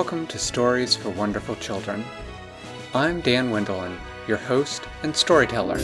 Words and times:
welcome 0.00 0.26
to 0.26 0.38
Stories 0.38 0.96
for 0.96 1.10
Wonderful 1.10 1.54
Children. 1.56 2.02
I'm 2.94 3.20
Dan 3.20 3.50
Wendelin, 3.50 3.98
your 4.26 4.38
host 4.38 4.84
and 5.02 5.14
storyteller. 5.14 5.78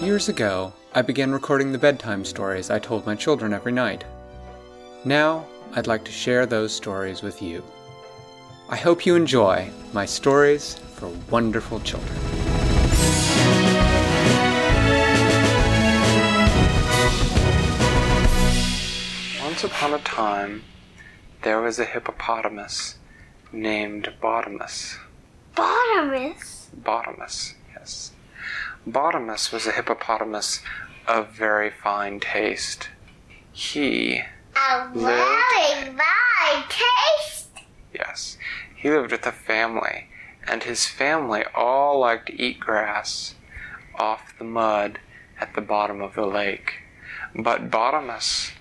Years 0.00 0.28
ago, 0.28 0.72
I 0.94 1.02
began 1.02 1.32
recording 1.32 1.72
the 1.72 1.78
bedtime 1.78 2.24
stories 2.24 2.70
I 2.70 2.78
told 2.78 3.04
my 3.04 3.16
children 3.16 3.52
every 3.52 3.72
night. 3.72 4.04
Now, 5.04 5.44
I'd 5.74 5.88
like 5.88 6.04
to 6.04 6.12
share 6.12 6.46
those 6.46 6.72
stories 6.72 7.20
with 7.20 7.42
you. 7.42 7.64
I 8.68 8.76
hope 8.76 9.04
you 9.04 9.16
enjoy 9.16 9.68
my 9.92 10.06
stories 10.06 10.76
for 10.76 11.08
wonderful 11.32 11.80
children. 11.80 12.16
Once 19.42 19.64
upon 19.64 19.94
a 19.94 19.98
time, 20.04 20.62
there 21.44 21.60
was 21.60 21.78
a 21.78 21.84
hippopotamus 21.84 22.96
named 23.52 24.08
Bottomus. 24.20 24.96
Bottomus. 25.54 26.68
Bottomus, 26.74 27.52
yes. 27.76 28.12
Bottomus 28.88 29.52
was 29.52 29.66
a 29.66 29.72
hippopotamus 29.72 30.62
of 31.06 31.28
very 31.32 31.70
fine 31.70 32.18
taste. 32.18 32.88
He, 33.52 34.22
A 34.56 34.88
very 34.94 35.84
fine 35.84 36.64
taste. 36.70 37.50
yes, 37.92 38.38
he 38.74 38.88
lived 38.90 39.12
with 39.12 39.26
a 39.26 39.32
family, 39.32 40.08
and 40.48 40.62
his 40.62 40.86
family 40.86 41.44
all 41.54 42.00
liked 42.00 42.26
to 42.28 42.42
eat 42.42 42.58
grass 42.58 43.34
off 43.96 44.34
the 44.38 44.44
mud 44.44 44.98
at 45.38 45.54
the 45.54 45.60
bottom 45.60 46.00
of 46.00 46.14
the 46.14 46.26
lake. 46.26 46.80
But 47.36 47.70
Bottomus 47.70 48.52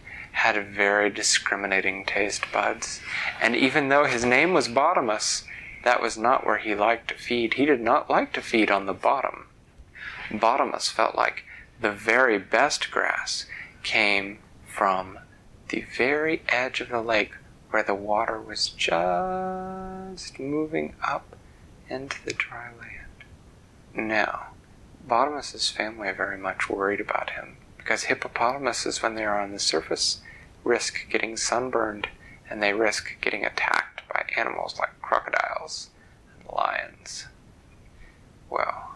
had 0.44 0.68
very 0.68 1.10
discriminating 1.10 2.04
taste 2.04 2.44
buds, 2.52 3.00
and 3.42 3.56
even 3.56 3.88
though 3.88 4.04
his 4.04 4.26
name 4.26 4.54
was 4.54 4.68
Bottomus, 4.68 5.46
that 5.86 6.02
was 6.02 6.18
not 6.18 6.46
where 6.46 6.58
he 6.58 6.76
liked 6.76 7.08
to 7.08 7.16
feed. 7.16 7.54
He 7.54 7.66
did 7.66 7.80
not 7.80 8.10
like 8.10 8.34
to 8.34 8.42
feed 8.42 8.70
on 8.70 8.86
the 8.86 8.94
bottom. 8.94 9.46
Bottomus 10.30 10.90
felt 10.90 11.16
like 11.16 11.46
the 11.80 11.94
very 11.94 12.38
best 12.38 12.92
grass 12.92 13.46
came 13.84 14.40
from 14.68 15.18
the 15.70 15.86
very 15.96 16.42
edge 16.50 16.82
of 16.82 16.90
the 16.90 17.02
lake 17.02 17.32
where 17.70 17.84
the 17.84 17.96
water 17.96 18.42
was 18.42 18.68
just 18.68 20.38
moving 20.38 20.94
up 21.02 21.38
into 21.90 22.18
the 22.26 22.34
dry 22.34 22.68
land. 22.82 23.24
Now, 23.96 24.48
Bottomus's 25.08 25.70
family 25.70 26.10
are 26.10 26.14
very 26.14 26.38
much 26.38 26.70
worried 26.70 27.00
about 27.00 27.30
him 27.30 27.56
because 27.78 28.04
hippopotamuses, 28.04 29.02
when 29.02 29.16
they 29.16 29.24
are 29.24 29.40
on 29.40 29.54
the 29.54 29.60
surface, 29.60 30.20
risk 30.64 31.10
getting 31.10 31.38
sunburned 31.38 32.08
and 32.50 32.62
they 32.62 32.74
risk 32.74 33.16
getting 33.22 33.46
attacked 33.46 34.02
by 34.12 34.26
animals 34.38 34.78
like 34.80 35.02
crocodiles 35.02 35.90
and 36.36 36.50
lions. 36.56 37.28
Well, 38.50 38.92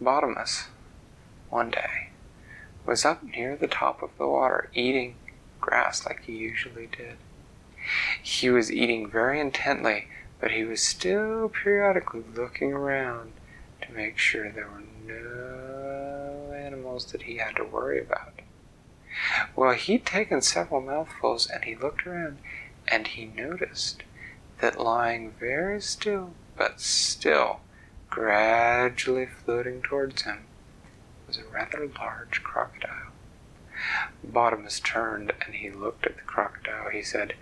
Bottomus, 0.00 0.66
one 1.50 1.70
day, 1.70 2.10
was 2.84 3.04
up 3.04 3.22
near 3.22 3.56
the 3.56 3.66
top 3.66 4.02
of 4.02 4.10
the 4.18 4.26
water 4.26 4.70
eating 4.74 5.16
grass 5.60 6.06
like 6.06 6.24
he 6.24 6.36
usually 6.36 6.86
did. 6.86 7.16
He 8.22 8.50
was 8.50 8.70
eating 8.72 9.08
very 9.08 9.40
intently, 9.40 10.08
but 10.40 10.50
he 10.50 10.64
was 10.64 10.82
still 10.82 11.48
periodically 11.48 12.24
looking 12.34 12.72
around 12.72 13.32
to 13.82 13.92
make 13.92 14.18
sure 14.18 14.50
there 14.50 14.68
were 14.68 14.82
no 15.06 16.52
animals 16.52 17.12
that 17.12 17.22
he 17.22 17.36
had 17.36 17.56
to 17.56 17.64
worry 17.64 18.00
about. 18.00 18.35
Well, 19.54 19.72
he'd 19.72 20.04
taken 20.04 20.42
several 20.42 20.80
mouthfuls 20.80 21.48
and 21.48 21.64
he 21.64 21.74
looked 21.74 22.06
around 22.06 22.38
and 22.88 23.06
he 23.06 23.24
noticed 23.26 24.02
that 24.60 24.80
lying 24.80 25.32
very 25.32 25.80
still, 25.80 26.34
but 26.56 26.80
still 26.80 27.60
gradually 28.10 29.26
floating 29.26 29.82
towards 29.82 30.22
him, 30.22 30.44
was 31.26 31.38
a 31.38 31.44
rather 31.44 31.88
large 31.98 32.42
crocodile. 32.42 33.12
Bottomus 34.24 34.80
turned 34.80 35.32
and 35.44 35.54
he 35.56 35.70
looked 35.70 36.06
at 36.06 36.16
the 36.16 36.22
crocodile. 36.22 36.90
He 36.90 37.02
said, 37.02 37.34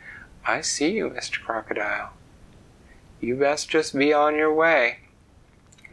I 0.45 0.61
see 0.61 0.91
you, 0.91 1.09
Mr. 1.11 1.41
Crocodile. 1.41 2.13
You 3.21 3.37
best 3.37 3.69
just 3.71 3.97
be 3.97 4.13
on 4.13 4.35
your 4.35 4.53
way. 4.53 4.99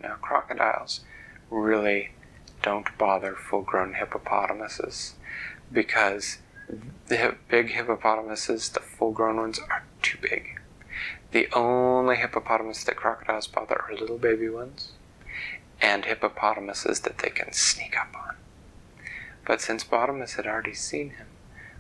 Now, 0.02 0.16
crocodiles 0.16 1.02
really 1.50 2.12
don't 2.62 2.98
bother 2.98 3.36
full 3.36 3.62
grown 3.62 3.94
hippopotamuses 3.94 5.13
because 5.71 6.37
the 7.07 7.35
big 7.49 7.69
hippopotamuses, 7.69 8.69
the 8.69 8.79
full 8.79 9.11
grown 9.11 9.37
ones, 9.37 9.59
are 9.59 9.83
too 10.01 10.17
big. 10.21 10.59
The 11.31 11.47
only 11.53 12.17
hippopotamus 12.17 12.83
that 12.83 12.95
crocodiles 12.95 13.47
bother 13.47 13.81
are 13.87 13.95
little 13.95 14.17
baby 14.17 14.49
ones 14.49 14.91
and 15.81 16.05
hippopotamuses 16.05 17.01
that 17.01 17.19
they 17.19 17.29
can 17.29 17.53
sneak 17.53 17.97
up 17.99 18.15
on. 18.15 18.35
But 19.45 19.61
since 19.61 19.83
Bottomus 19.83 20.35
had 20.35 20.45
already 20.45 20.73
seen 20.73 21.11
him, 21.11 21.27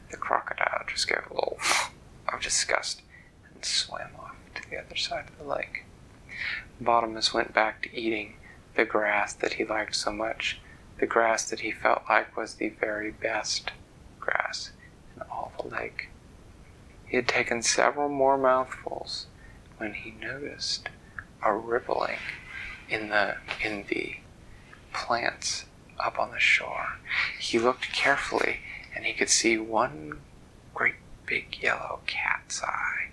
the 0.09 0.17
crocodile 0.17 0.83
just 0.87 1.07
gave 1.07 1.23
a 1.29 1.33
little 1.33 1.57
of 2.27 2.41
disgust 2.41 3.01
and 3.53 3.63
swam 3.63 4.09
off 4.19 4.35
to 4.55 4.69
the 4.69 4.77
other 4.77 4.95
side 4.95 5.25
of 5.29 5.37
the 5.37 5.43
lake. 5.43 5.85
Bottomus 6.81 7.33
went 7.33 7.53
back 7.53 7.83
to 7.83 7.95
eating 7.95 8.35
the 8.75 8.85
grass 8.85 9.33
that 9.33 9.53
he 9.53 9.65
liked 9.65 9.95
so 9.95 10.11
much, 10.11 10.59
the 10.99 11.05
grass 11.05 11.49
that 11.49 11.59
he 11.59 11.71
felt 11.71 12.03
like 12.09 12.35
was 12.35 12.55
the 12.55 12.69
very 12.69 13.11
best 13.11 13.71
grass 14.21 14.71
in 15.15 15.23
all 15.23 15.51
the 15.61 15.67
lake. 15.67 16.09
He 17.05 17.17
had 17.17 17.27
taken 17.27 17.61
several 17.61 18.07
more 18.07 18.37
mouthfuls 18.37 19.25
when 19.77 19.93
he 19.93 20.11
noticed 20.11 20.87
a 21.43 21.53
rippling 21.53 22.19
in 22.87 23.09
the 23.09 23.35
in 23.63 23.85
the 23.89 24.17
plants 24.93 25.65
up 25.99 26.19
on 26.19 26.31
the 26.31 26.39
shore. 26.39 26.99
He 27.39 27.59
looked 27.59 27.91
carefully 27.91 28.59
and 28.95 29.05
he 29.05 29.13
could 29.13 29.29
see 29.29 29.57
one 29.57 30.21
great 30.73 30.95
big 31.25 31.57
yellow 31.61 31.99
cat's 32.05 32.63
eye 32.63 33.09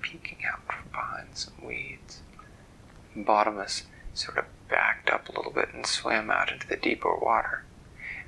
peeking 0.00 0.38
out 0.50 0.60
from 0.66 0.88
behind 0.90 1.28
some 1.34 1.54
weeds. 1.64 2.20
Bottomus 3.16 3.84
sort 4.14 4.38
of 4.38 4.44
backed 4.68 5.10
up 5.10 5.28
a 5.28 5.32
little 5.32 5.52
bit 5.52 5.70
and 5.72 5.86
swam 5.86 6.30
out 6.30 6.52
into 6.52 6.66
the 6.66 6.76
deeper 6.76 7.14
water. 7.16 7.64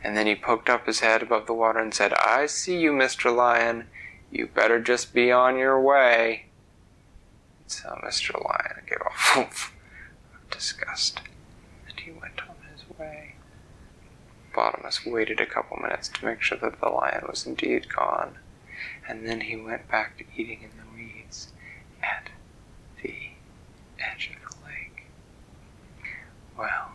And 0.03 0.17
then 0.17 0.27
he 0.27 0.35
poked 0.35 0.69
up 0.69 0.87
his 0.87 1.01
head 1.01 1.23
above 1.23 1.47
the 1.47 1.55
water 1.55 1.79
and 1.79 1.95
said, 1.95 2.13
I 2.15 2.47
see 2.47 2.79
you, 2.79 2.93
Mr. 2.93 3.35
Lion. 3.35 3.87
You 4.31 4.47
better 4.47 4.81
just 4.81 5.15
be 5.15 5.31
on 5.31 5.57
your 5.57 5.81
way. 5.81 6.47
So 7.67 7.99
Mr. 8.05 8.35
Lion 8.43 8.85
gave 8.89 8.99
a 9.01 9.39
woof 9.39 9.73
of 10.35 10.51
disgust, 10.51 11.21
and 11.89 11.99
he 12.01 12.11
went 12.11 12.41
on 12.43 12.57
his 12.73 12.85
way. 12.99 13.35
Bottomus 14.55 15.07
waited 15.07 15.41
a 15.41 15.47
couple 15.47 15.79
minutes 15.79 16.09
to 16.09 16.25
make 16.25 16.43
sure 16.43 16.59
that 16.59 16.81
the 16.81 16.89
lion 16.89 17.25
was 17.29 17.47
indeed 17.47 17.89
gone, 17.95 18.37
and 19.09 19.27
then 19.27 19.43
he 19.43 19.57
went 19.57 19.89
back 19.89 20.19
to 20.19 20.25
eating 20.37 20.61
in 20.63 20.71
the 20.77 20.95
weeds 20.95 21.49
at 22.03 22.29
the 23.03 23.15
edge 23.99 24.31
of 24.35 24.51
the 24.51 24.67
lake. 24.67 25.07
Well, 26.59 26.93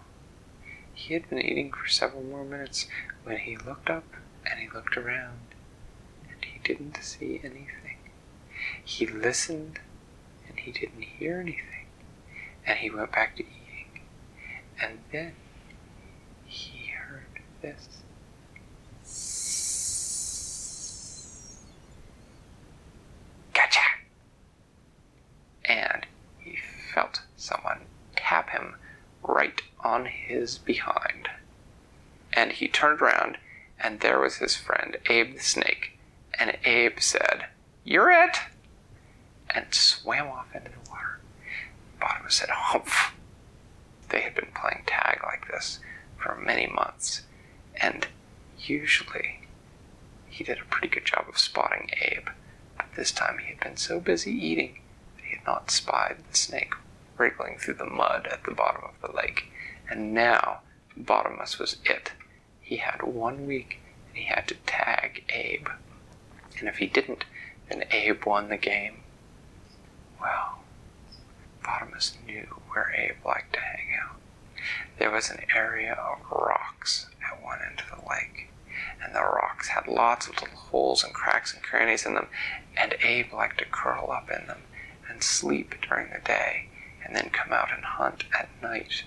he 1.07 1.13
had 1.13 1.29
been 1.29 1.39
eating 1.39 1.71
for 1.71 1.87
several 1.87 2.21
more 2.21 2.43
minutes 2.43 2.87
when 3.23 3.37
he 3.37 3.55
looked 3.55 3.89
up 3.89 4.03
and 4.45 4.59
he 4.59 4.67
looked 4.67 4.97
around, 4.97 5.39
and 6.29 6.43
he 6.43 6.59
didn't 6.63 6.97
see 7.01 7.39
anything. 7.43 7.97
He 8.83 9.05
listened 9.07 9.79
and 10.47 10.59
he 10.59 10.71
didn't 10.71 11.03
hear 11.03 11.39
anything, 11.39 11.87
and 12.65 12.79
he 12.79 12.89
went 12.89 13.11
back 13.13 13.37
to 13.37 13.43
eating, 13.43 14.01
and 14.81 14.99
then 15.11 15.33
he 16.45 16.87
heard 16.87 17.41
this. 17.61 17.87
And 25.69 26.05
he 26.39 26.57
felt 26.93 27.23
someone 27.35 27.81
tap 28.15 28.51
him 28.51 28.75
right 29.21 29.61
on 29.87 30.05
his 30.05 30.57
behind. 30.57 31.29
And 32.33 32.51
he 32.51 32.67
turned 32.67 33.01
around, 33.01 33.37
and 33.79 34.01
there 34.01 34.19
was 34.19 34.37
his 34.37 34.55
friend, 34.55 34.97
Abe 35.09 35.35
the 35.35 35.41
Snake. 35.41 35.97
And 36.37 36.57
Abe 36.65 36.99
said, 36.99 37.45
You're 37.85 38.11
it! 38.11 38.37
And 39.49 39.73
swam 39.73 40.27
off 40.27 40.53
into 40.53 40.71
the 40.71 40.89
water. 40.89 41.19
Bottom 42.01 42.29
said, 42.29 42.49
Humph! 42.49 43.13
They 44.09 44.21
had 44.21 44.35
been 44.35 44.51
playing 44.53 44.83
tag 44.85 45.21
like 45.23 45.47
this 45.47 45.79
for 46.17 46.35
many 46.35 46.67
months, 46.67 47.21
and 47.75 48.07
usually 48.59 49.47
he 50.27 50.43
did 50.43 50.59
a 50.59 50.65
pretty 50.65 50.87
good 50.89 51.05
job 51.05 51.25
of 51.29 51.37
spotting 51.37 51.89
Abe. 52.01 52.27
But 52.75 52.87
this 52.95 53.11
time 53.11 53.39
he 53.39 53.49
had 53.49 53.59
been 53.61 53.77
so 53.77 53.99
busy 53.99 54.31
eating 54.31 54.79
that 55.15 55.25
he 55.25 55.35
had 55.35 55.45
not 55.45 55.71
spied 55.71 56.17
the 56.29 56.37
snake 56.37 56.73
wriggling 57.17 57.57
through 57.57 57.75
the 57.75 57.85
mud 57.85 58.27
at 58.31 58.43
the 58.43 58.51
bottom 58.51 58.83
of 58.83 59.01
the 59.01 59.15
lake. 59.15 59.51
And 59.89 60.13
now 60.13 60.61
Bottomus 60.97 61.59
was 61.59 61.77
it. 61.85 62.11
He 62.61 62.77
had 62.77 63.01
one 63.03 63.45
week 63.45 63.79
and 64.09 64.17
he 64.17 64.25
had 64.25 64.47
to 64.47 64.55
tag 64.65 65.23
Abe. 65.29 65.67
And 66.59 66.67
if 66.67 66.77
he 66.77 66.87
didn't, 66.87 67.25
then 67.69 67.83
Abe 67.91 68.25
won 68.25 68.49
the 68.49 68.57
game. 68.57 69.03
Bottomus 71.67 72.15
knew 72.25 72.61
where 72.69 72.93
Abe 72.95 73.25
liked 73.25 73.53
to 73.53 73.59
hang 73.59 73.87
out. 74.01 74.15
There 74.97 75.11
was 75.11 75.29
an 75.29 75.45
area 75.53 75.93
of 75.93 76.31
rocks 76.31 77.07
at 77.29 77.43
one 77.43 77.59
end 77.61 77.81
of 77.81 77.89
the 77.99 78.09
lake, 78.09 78.49
and 79.03 79.13
the 79.13 79.21
rocks 79.21 79.67
had 79.69 79.87
lots 79.87 80.27
of 80.27 80.41
little 80.41 80.57
holes 80.57 81.03
and 81.03 81.13
cracks 81.13 81.53
and 81.53 81.61
crannies 81.61 82.05
in 82.05 82.15
them, 82.15 82.27
and 82.75 82.95
Abe 83.01 83.33
liked 83.33 83.57
to 83.59 83.65
curl 83.65 84.11
up 84.11 84.31
in 84.31 84.47
them 84.47 84.61
and 85.09 85.21
sleep 85.21 85.75
during 85.87 86.09
the 86.09 86.19
day, 86.19 86.69
and 87.05 87.15
then 87.15 87.29
come 87.29 87.51
out 87.51 87.71
and 87.73 87.83
hunt 87.83 88.23
at 88.37 88.49
night. 88.61 89.03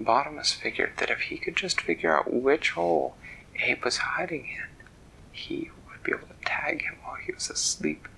Bottomus 0.00 0.54
figured 0.54 0.92
that 0.98 1.10
if 1.10 1.22
he 1.22 1.38
could 1.38 1.56
just 1.56 1.80
figure 1.80 2.16
out 2.16 2.32
which 2.32 2.70
hole 2.70 3.16
Abe 3.60 3.84
was 3.84 3.98
hiding 3.98 4.46
in, 4.46 4.84
he 5.32 5.70
would 5.88 6.02
be 6.02 6.12
able 6.12 6.28
to 6.28 6.44
tag 6.44 6.82
him 6.82 6.96
while 7.02 7.16
he 7.16 7.32
was 7.32 7.50
asleep 7.50 8.08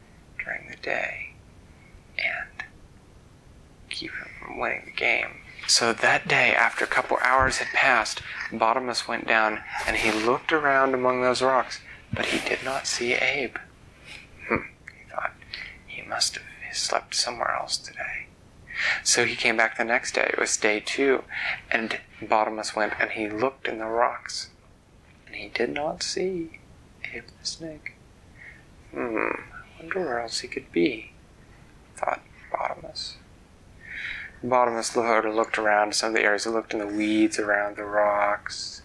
during 0.42 0.68
the 0.70 0.76
day 0.76 1.34
and 2.18 2.64
keep 3.88 4.10
him 4.12 4.28
from 4.40 4.58
winning 4.58 4.82
the 4.86 4.92
game. 4.92 5.40
So 5.66 5.92
that 5.92 6.26
day, 6.26 6.54
after 6.54 6.84
a 6.84 6.88
couple 6.88 7.18
hours 7.22 7.58
had 7.58 7.68
passed, 7.68 8.22
Bottomus 8.50 9.06
went 9.06 9.26
down 9.28 9.60
and 9.86 9.96
he 9.96 10.10
looked 10.10 10.52
around 10.52 10.94
among 10.94 11.22
those 11.22 11.42
rocks, 11.42 11.80
but 12.12 12.26
he 12.26 12.48
did 12.48 12.64
not 12.64 12.86
see 12.86 13.12
Abe. 13.14 13.56
Hmm, 14.48 14.66
he 14.98 15.10
thought, 15.10 15.32
he 15.86 16.02
must 16.02 16.34
have 16.34 16.44
slept 16.72 17.14
somewhere 17.14 17.54
else 17.54 17.76
today. 17.76 18.26
So 19.02 19.24
he 19.24 19.36
came 19.36 19.56
back 19.56 19.76
the 19.76 19.84
next 19.84 20.14
day. 20.14 20.30
It 20.32 20.38
was 20.38 20.56
day 20.56 20.80
two, 20.80 21.24
and 21.70 21.98
Bottomus 22.20 22.74
went 22.74 22.94
and 23.00 23.10
he 23.10 23.28
looked 23.28 23.66
in 23.68 23.78
the 23.78 23.86
rocks, 23.86 24.50
and 25.26 25.36
he 25.36 25.48
did 25.48 25.70
not 25.70 26.02
see 26.02 26.60
Abe 27.12 27.24
the 27.40 27.46
snake. 27.46 27.94
Hmm, 28.92 29.30
I 29.78 29.80
wonder 29.80 30.00
where 30.00 30.20
else 30.20 30.40
he 30.40 30.48
could 30.48 30.70
be, 30.72 31.12
thought 31.96 32.22
Bottomus. 32.52 33.14
Bottomus 34.42 34.96
looked 34.96 35.58
around 35.58 35.94
some 35.94 36.08
of 36.08 36.14
the 36.14 36.22
areas. 36.22 36.44
He 36.44 36.50
looked 36.50 36.72
in 36.72 36.78
the 36.78 36.86
weeds 36.86 37.38
around 37.38 37.76
the 37.76 37.84
rocks, 37.84 38.82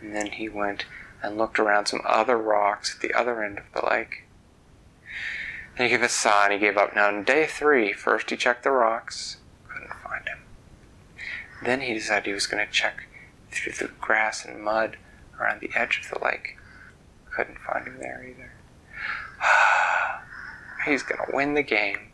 and 0.00 0.14
then 0.14 0.26
he 0.26 0.48
went 0.48 0.86
and 1.22 1.36
looked 1.36 1.58
around 1.58 1.86
some 1.86 2.02
other 2.04 2.36
rocks 2.36 2.94
at 2.94 3.00
the 3.00 3.12
other 3.12 3.42
end 3.42 3.58
of 3.58 3.64
the 3.74 3.86
lake. 3.88 4.24
Then 5.76 5.86
he 5.86 5.90
gave 5.90 6.02
a 6.02 6.08
sigh 6.08 6.44
and 6.44 6.52
he 6.52 6.58
gave 6.58 6.76
up. 6.76 6.94
Now, 6.94 7.08
on 7.08 7.24
day 7.24 7.46
three, 7.46 7.92
first 7.92 8.30
he 8.30 8.36
checked 8.36 8.64
the 8.64 8.70
rocks, 8.70 9.38
couldn't 9.68 9.94
find 9.94 10.28
him. 10.28 10.38
Then 11.64 11.80
he 11.80 11.94
decided 11.94 12.26
he 12.26 12.32
was 12.32 12.46
going 12.46 12.64
to 12.64 12.72
check 12.72 13.06
through 13.50 13.72
the 13.72 13.92
grass 14.00 14.44
and 14.44 14.62
mud 14.62 14.96
around 15.38 15.60
the 15.60 15.70
edge 15.74 16.00
of 16.02 16.10
the 16.10 16.24
lake. 16.24 16.56
Couldn't 17.30 17.58
find 17.58 17.86
him 17.86 17.98
there 17.98 18.24
either. 18.24 18.52
He's 20.84 21.02
going 21.02 21.20
to 21.26 21.34
win 21.34 21.54
the 21.54 21.62
game. 21.62 22.12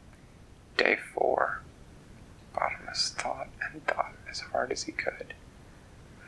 Day 0.76 0.96
four. 1.14 1.62
Bottomus 2.54 3.10
thought 3.14 3.48
and 3.60 3.84
thought 3.86 4.14
as 4.30 4.40
hard 4.40 4.70
as 4.72 4.84
he 4.84 4.92
could. 4.92 5.34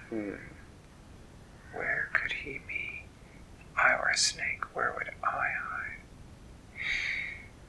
Hmm. 0.08 0.34
Where 1.74 2.10
could 2.12 2.32
he 2.32 2.60
be? 2.66 3.04
If 3.60 3.78
I 3.78 3.96
were 3.96 4.10
a 4.12 4.16
snake, 4.16 4.64
where 4.74 4.92
would 4.96 5.08
I 5.22 5.50
hide? 5.62 5.79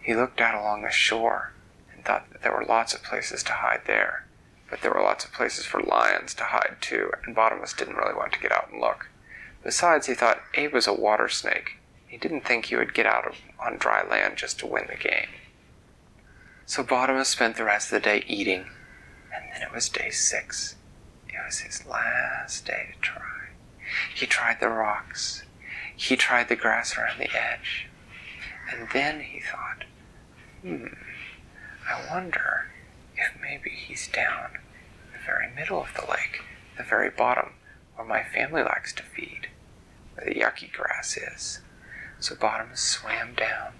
He 0.01 0.15
looked 0.15 0.41
out 0.41 0.55
along 0.55 0.81
the 0.81 0.91
shore 0.91 1.53
and 1.93 2.03
thought 2.03 2.31
that 2.31 2.41
there 2.41 2.53
were 2.53 2.65
lots 2.65 2.93
of 2.93 3.03
places 3.03 3.43
to 3.43 3.53
hide 3.53 3.81
there, 3.85 4.25
but 4.69 4.81
there 4.81 4.91
were 4.91 5.01
lots 5.01 5.25
of 5.25 5.33
places 5.33 5.65
for 5.65 5.79
lions 5.79 6.33
to 6.35 6.45
hide 6.45 6.77
too, 6.81 7.11
and 7.23 7.35
Bottomus 7.35 7.77
didn't 7.77 7.97
really 7.97 8.15
want 8.15 8.33
to 8.33 8.39
get 8.39 8.51
out 8.51 8.71
and 8.71 8.81
look. 8.81 9.09
Besides, 9.63 10.07
he 10.07 10.15
thought 10.15 10.41
Abe 10.55 10.73
was 10.73 10.87
a 10.87 10.93
water 10.93 11.29
snake. 11.29 11.77
He 12.07 12.17
didn't 12.17 12.45
think 12.45 12.65
he 12.65 12.75
would 12.75 12.93
get 12.93 13.05
out 13.05 13.27
of, 13.27 13.35
on 13.59 13.77
dry 13.77 14.03
land 14.05 14.37
just 14.37 14.59
to 14.59 14.67
win 14.67 14.87
the 14.87 14.97
game. 14.97 15.29
So 16.65 16.83
Bottomus 16.83 17.27
spent 17.27 17.57
the 17.57 17.63
rest 17.63 17.91
of 17.91 18.01
the 18.01 18.09
day 18.09 18.23
eating, 18.27 18.65
and 19.33 19.45
then 19.53 19.61
it 19.61 19.73
was 19.73 19.87
day 19.87 20.09
six. 20.09 20.75
It 21.29 21.35
was 21.45 21.59
his 21.59 21.85
last 21.85 22.65
day 22.65 22.93
to 22.93 22.99
try. 22.99 23.49
He 24.13 24.25
tried 24.25 24.59
the 24.59 24.69
rocks. 24.69 25.43
He 25.95 26.15
tried 26.15 26.49
the 26.49 26.55
grass 26.55 26.97
around 26.97 27.19
the 27.19 27.29
edge. 27.35 27.87
And 28.71 28.87
then 28.93 29.19
he 29.19 29.39
thought, 29.39 29.83
hmm, 30.61 30.87
I 31.87 32.07
wonder 32.09 32.67
if 33.15 33.31
maybe 33.41 33.69
he's 33.69 34.07
down 34.07 34.51
in 34.55 35.19
the 35.19 35.25
very 35.25 35.49
middle 35.53 35.81
of 35.81 35.93
the 35.95 36.09
lake, 36.09 36.41
the 36.77 36.83
very 36.83 37.09
bottom, 37.09 37.53
where 37.95 38.07
my 38.07 38.23
family 38.23 38.63
likes 38.63 38.93
to 38.93 39.03
feed, 39.03 39.49
where 40.15 40.25
the 40.25 40.39
yucky 40.39 40.71
grass 40.71 41.17
is. 41.17 41.59
So 42.19 42.35
Bottomus 42.35 42.77
swam 42.77 43.33
down, 43.33 43.73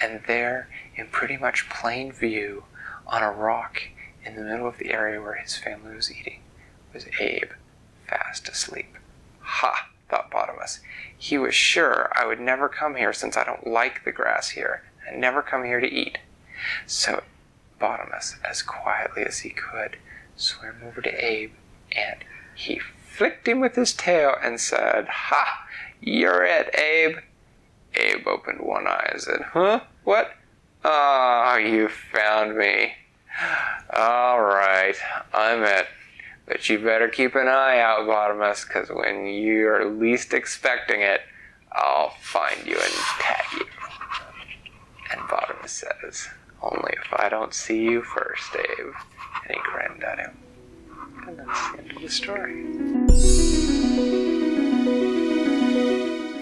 and 0.00 0.22
there, 0.26 0.68
in 0.94 1.08
pretty 1.08 1.36
much 1.36 1.68
plain 1.68 2.12
view, 2.12 2.64
on 3.06 3.22
a 3.22 3.32
rock 3.32 3.82
in 4.24 4.36
the 4.36 4.42
middle 4.42 4.68
of 4.68 4.78
the 4.78 4.92
area 4.92 5.20
where 5.20 5.34
his 5.34 5.56
family 5.56 5.94
was 5.94 6.10
eating, 6.10 6.40
was 6.94 7.06
Abe, 7.18 7.50
fast 8.08 8.48
asleep. 8.48 8.96
Ha! 9.40 9.88
thought 10.08 10.30
Bottomus. 10.30 10.80
He 11.16 11.38
was 11.38 11.54
sure 11.54 12.10
I 12.14 12.26
would 12.26 12.40
never 12.40 12.68
come 12.68 12.96
here 12.96 13.12
since 13.12 13.36
I 13.36 13.44
don't 13.44 13.66
like 13.66 14.04
the 14.04 14.12
grass 14.12 14.50
here, 14.50 14.82
and 15.10 15.20
never 15.20 15.42
come 15.42 15.64
here 15.64 15.80
to 15.80 15.86
eat. 15.86 16.18
So 16.86 17.22
Bottomus, 17.80 18.36
as 18.48 18.62
quietly 18.62 19.24
as 19.24 19.38
he 19.40 19.50
could, 19.50 19.96
swam 20.36 20.76
over 20.84 21.00
to 21.00 21.24
Abe, 21.24 21.52
and 21.92 22.16
he 22.54 22.78
flicked 22.78 23.48
him 23.48 23.60
with 23.60 23.74
his 23.74 23.92
tail 23.92 24.34
and 24.42 24.60
said, 24.60 25.08
Ha! 25.08 25.66
You're 26.00 26.44
it, 26.44 26.74
Abe! 26.78 27.18
Abe 27.94 28.26
opened 28.26 28.60
one 28.60 28.86
eye 28.86 29.08
and 29.12 29.20
said, 29.20 29.42
Huh? 29.52 29.80
What? 30.04 30.32
Ah, 30.84 31.54
oh, 31.54 31.56
you 31.58 31.88
found 31.88 32.56
me. 32.56 32.92
All 33.92 34.40
right, 34.40 34.96
I'm 35.34 35.62
it. 35.62 35.86
But 36.46 36.68
you 36.68 36.78
better 36.78 37.08
keep 37.08 37.34
an 37.34 37.48
eye 37.48 37.78
out, 37.78 38.08
Bottomus, 38.08 38.66
because 38.66 38.88
when 38.88 39.26
you're 39.26 39.84
least 39.88 40.32
expecting 40.32 41.00
it, 41.00 41.20
I'll 41.72 42.10
find 42.20 42.66
you 42.66 42.74
and 42.74 42.92
tag 43.20 43.44
you. 43.52 43.66
And 45.12 45.20
Bottom 45.28 45.56
says, 45.66 46.28
Only 46.62 46.92
if 46.92 47.12
I 47.12 47.28
don't 47.28 47.52
see 47.52 47.82
you 47.82 48.02
first, 48.02 48.52
Dave. 48.52 48.94
And 49.46 49.56
he 49.56 49.60
grinned 49.64 50.04
at 50.04 50.18
him. 50.18 50.36
And 51.26 51.38
that's 51.38 51.72
the 51.72 51.78
end 51.78 51.92
of 51.92 52.02
the 52.02 52.08
story. 52.08 52.64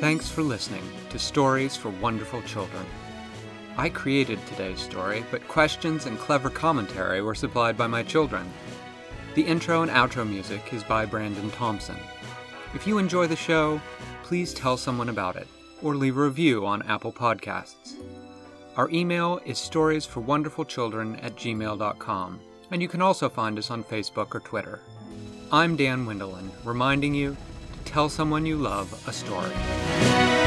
Thanks 0.00 0.28
for 0.28 0.42
listening 0.42 0.84
to 1.10 1.18
Stories 1.18 1.76
for 1.76 1.90
Wonderful 1.90 2.42
Children. 2.42 2.86
I 3.76 3.88
created 3.88 4.44
today's 4.46 4.80
story, 4.80 5.24
but 5.30 5.46
questions 5.48 6.06
and 6.06 6.18
clever 6.18 6.50
commentary 6.50 7.22
were 7.22 7.34
supplied 7.34 7.76
by 7.76 7.86
my 7.86 8.02
children. 8.02 8.50
The 9.34 9.42
intro 9.42 9.82
and 9.82 9.90
outro 9.90 10.28
music 10.28 10.72
is 10.72 10.82
by 10.82 11.06
Brandon 11.06 11.50
Thompson. 11.52 11.96
If 12.74 12.86
you 12.86 12.98
enjoy 12.98 13.28
the 13.28 13.36
show, 13.36 13.80
please 14.24 14.52
tell 14.52 14.76
someone 14.76 15.08
about 15.08 15.36
it 15.36 15.46
or 15.82 15.94
leave 15.94 16.16
a 16.16 16.22
review 16.22 16.66
on 16.66 16.82
Apple 16.82 17.12
Podcasts. 17.12 17.97
Our 18.78 18.88
email 18.90 19.40
is 19.44 19.58
storiesforwonderfulchildren 19.58 21.20
at 21.24 21.34
gmail.com, 21.34 22.40
and 22.70 22.80
you 22.80 22.86
can 22.86 23.02
also 23.02 23.28
find 23.28 23.58
us 23.58 23.72
on 23.72 23.82
Facebook 23.82 24.36
or 24.36 24.38
Twitter. 24.38 24.78
I'm 25.50 25.74
Dan 25.74 26.06
Wendelin, 26.06 26.50
reminding 26.62 27.12
you 27.12 27.36
to 27.72 27.78
tell 27.90 28.08
someone 28.08 28.46
you 28.46 28.56
love 28.56 28.92
a 29.08 29.12
story. 29.12 30.37